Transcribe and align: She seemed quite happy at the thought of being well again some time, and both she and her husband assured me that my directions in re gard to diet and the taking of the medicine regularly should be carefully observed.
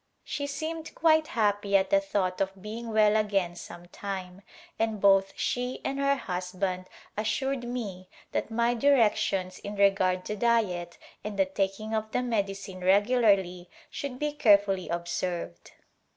She 0.23 0.47
seemed 0.47 0.95
quite 0.95 1.27
happy 1.27 1.77
at 1.77 1.91
the 1.91 1.99
thought 1.99 2.41
of 2.41 2.59
being 2.59 2.89
well 2.91 3.15
again 3.15 3.55
some 3.55 3.85
time, 3.89 4.41
and 4.79 4.99
both 4.99 5.31
she 5.35 5.79
and 5.85 5.99
her 5.99 6.15
husband 6.15 6.87
assured 7.15 7.65
me 7.65 8.09
that 8.31 8.49
my 8.49 8.73
directions 8.73 9.59
in 9.59 9.75
re 9.75 9.91
gard 9.91 10.25
to 10.25 10.35
diet 10.35 10.97
and 11.23 11.37
the 11.37 11.45
taking 11.45 11.93
of 11.93 12.13
the 12.13 12.23
medicine 12.23 12.83
regularly 12.83 13.69
should 13.91 14.17
be 14.17 14.33
carefully 14.33 14.89
observed. 14.89 15.69